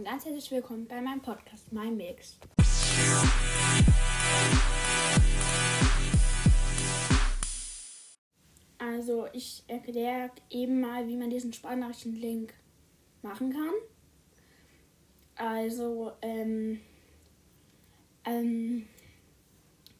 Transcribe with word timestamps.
und 0.00 0.06
ganz 0.06 0.24
herzlich 0.24 0.50
willkommen 0.50 0.86
bei 0.88 0.98
meinem 1.02 1.20
Podcast 1.20 1.70
My 1.74 1.90
Mix. 1.90 2.38
Also 8.78 9.26
ich 9.34 9.62
erkläre 9.66 10.30
eben 10.48 10.80
mal, 10.80 11.06
wie 11.06 11.18
man 11.18 11.28
diesen 11.28 11.52
Sprachnachrichten-Link 11.52 12.54
machen 13.20 13.52
kann. 13.52 13.74
Also, 15.34 16.12
ähm, 16.22 16.80
ähm, 18.24 18.86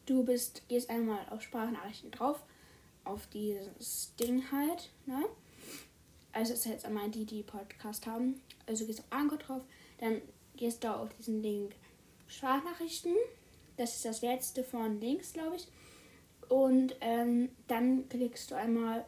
du 0.07 0.23
bist, 0.23 0.67
gehst 0.67 0.89
einmal 0.89 1.29
auf 1.29 1.43
Sprachnachrichten 1.43 2.09
drauf, 2.09 2.43
auf 3.03 3.27
dieses 3.27 4.15
Ding 4.15 4.51
halt, 4.51 4.89
ne? 5.05 5.23
Also 6.33 6.53
ist 6.53 6.65
jetzt 6.65 6.85
einmal 6.85 7.09
die, 7.09 7.25
die 7.25 7.43
Podcast 7.43 8.07
haben. 8.07 8.41
Also 8.65 8.85
gehst 8.85 8.99
auf 8.99 9.05
Anchor 9.09 9.37
drauf, 9.37 9.63
dann 9.99 10.21
gehst 10.55 10.83
du 10.83 10.95
auf 10.95 11.09
diesen 11.17 11.41
Link 11.41 11.75
Sprachnachrichten. 12.27 13.15
Das 13.77 13.95
ist 13.95 14.05
das 14.05 14.21
letzte 14.21 14.63
von 14.63 14.99
links, 14.99 15.33
glaube 15.33 15.57
ich. 15.57 15.67
Und 16.49 16.95
ähm, 17.01 17.49
dann 17.67 18.07
klickst 18.09 18.51
du 18.51 18.55
einmal 18.55 19.05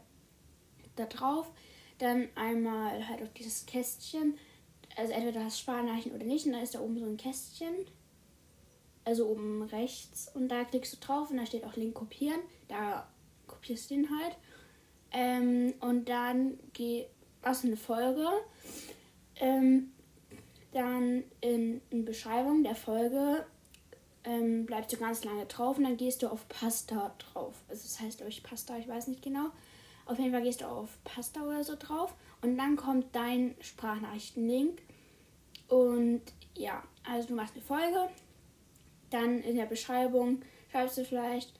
da 0.95 1.05
drauf, 1.05 1.52
dann 1.97 2.30
einmal 2.35 3.07
halt 3.07 3.21
auf 3.21 3.33
dieses 3.33 3.66
Kästchen. 3.66 4.38
Also 4.95 5.13
entweder 5.13 5.39
du 5.39 5.45
hast 5.45 5.59
Sprachnachrichten 5.59 6.13
oder 6.13 6.25
nicht. 6.25 6.45
Und 6.45 6.53
da 6.53 6.61
ist 6.61 6.75
da 6.75 6.80
oben 6.80 6.99
so 6.99 7.05
ein 7.05 7.17
Kästchen. 7.17 7.73
Also 9.05 9.27
oben 9.27 9.63
rechts. 9.63 10.30
Und 10.33 10.49
da 10.49 10.63
klickst 10.63 10.94
du 10.94 10.97
drauf 11.05 11.30
und 11.30 11.38
da 11.38 11.45
steht 11.45 11.66
auch 11.66 11.75
Link 11.75 11.94
kopieren. 11.94 12.39
Da 12.67 13.08
kopierst 13.47 13.89
du 13.89 13.95
den 13.95 14.09
halt. 14.09 14.38
Ähm, 15.11 15.73
und 15.80 16.09
dann 16.09 16.59
geh, 16.73 17.05
was 17.43 17.63
eine 17.63 17.77
Folge. 17.77 18.25
Ähm, 19.35 19.91
dann 20.71 21.23
in, 21.41 21.81
in 21.89 22.05
Beschreibung 22.05 22.63
der 22.63 22.75
Folge 22.75 23.45
ähm, 24.23 24.66
bleibst 24.66 24.94
du 24.94 24.97
ganz 24.97 25.23
lange 25.23 25.45
drauf 25.45 25.77
und 25.77 25.83
dann 25.83 25.97
gehst 25.97 26.23
du 26.23 26.27
auf 26.27 26.47
Pasta 26.49 27.14
drauf. 27.19 27.55
Also 27.69 27.83
das 27.83 27.99
heißt, 27.99 28.17
glaube 28.17 28.31
ich, 28.31 28.44
Pasta, 28.44 28.77
ich 28.77 28.88
weiß 28.88 29.08
nicht 29.08 29.21
genau. 29.21 29.47
Auf 30.05 30.19
jeden 30.19 30.31
Fall 30.31 30.44
gehst 30.44 30.61
du 30.61 30.66
auf 30.66 30.97
Pasta 31.03 31.41
oder 31.41 31.64
so 31.64 31.75
drauf 31.77 32.16
und 32.41 32.58
dann 32.58 32.75
kommt 32.75 33.16
dein 33.16 33.55
Sprachnachrichtenlink. 33.61 34.81
Und 35.69 36.21
ja, 36.55 36.83
also 37.09 37.30
du 37.30 37.36
machst 37.36 37.53
eine 37.55 37.64
Folge. 37.64 38.09
Dann 39.09 39.41
in 39.41 39.55
der 39.55 39.66
Beschreibung 39.66 40.41
schreibst 40.71 40.97
du 40.97 41.05
vielleicht, 41.05 41.53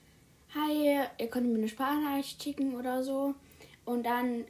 hi, 0.54 1.00
ihr 1.18 1.26
könnt 1.28 1.48
mir 1.48 1.58
eine 1.58 1.68
Sprachnachricht 1.68 2.42
schicken 2.42 2.74
oder 2.74 3.02
so. 3.02 3.34
Und 3.84 4.04
dann 4.04 4.44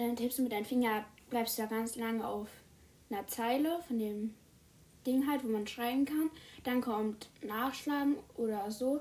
äh, 0.00 0.14
tippst 0.14 0.38
du 0.38 0.42
mit 0.42 0.52
deinem 0.52 0.64
Finger, 0.64 1.04
bleibst 1.28 1.58
du 1.58 1.62
da 1.62 1.68
ganz 1.68 1.96
lange 1.96 2.26
auf 2.26 2.48
einer 3.10 3.26
Zeile 3.26 3.80
von 3.86 3.98
dem 3.98 4.34
Ding 5.06 5.26
halt, 5.28 5.44
wo 5.44 5.48
man 5.48 5.66
schreiben 5.66 6.04
kann. 6.04 6.30
Dann 6.64 6.80
kommt 6.80 7.30
Nachschlagen 7.42 8.16
oder 8.36 8.70
so. 8.70 9.00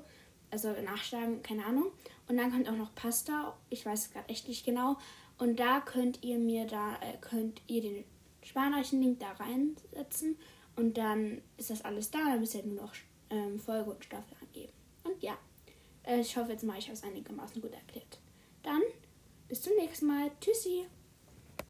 Also 0.52 0.72
Nachschlagen, 0.82 1.44
keine 1.44 1.66
Ahnung. 1.66 1.92
Und 2.28 2.38
dann 2.38 2.52
kommt 2.52 2.68
auch 2.68 2.76
noch 2.76 2.94
Pasta. 2.96 3.58
Ich 3.70 3.86
weiß 3.86 4.06
es 4.06 4.12
gerade 4.12 4.30
echt 4.30 4.48
nicht 4.48 4.66
genau. 4.66 4.98
Und 5.38 5.60
da 5.60 5.80
könnt 5.80 6.24
ihr 6.24 6.38
mir 6.38 6.66
da, 6.66 6.96
äh, 6.96 7.18
könnt 7.22 7.62
ihr 7.68 7.82
den 7.82 8.04
Spanischen-Link 8.44 9.20
da 9.20 9.32
reinsetzen. 9.32 10.38
Und 10.76 10.98
dann 10.98 11.42
ist 11.58 11.70
das 11.70 11.84
alles 11.84 12.12
da. 12.12 12.20
Dann 12.20 12.40
müsst 12.40 12.56
ihr 12.56 12.64
nur 12.64 12.82
noch 12.84 12.94
ähm, 13.30 13.60
Folge 13.60 13.92
und 13.92 14.04
Staffel 14.04 14.36
angeben. 14.42 14.74
Und 15.04 15.22
ja, 15.22 15.38
äh, 16.04 16.20
ich 16.20 16.36
hoffe, 16.36 16.52
jetzt 16.52 16.64
mache 16.64 16.80
ich 16.80 16.88
das 16.88 17.04
einigermaßen 17.04 17.62
gut 17.62 17.74
erklärt. 17.74 18.20
Nächsten 19.90 20.06
Mal. 20.06 20.30
Tschüssi. 20.40 20.86